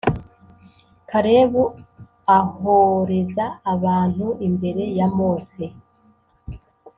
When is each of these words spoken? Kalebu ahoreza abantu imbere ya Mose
Kalebu 1.09 1.63
ahoreza 2.37 3.45
abantu 3.73 4.27
imbere 4.47 4.83
ya 4.97 5.07
Mose 5.17 5.63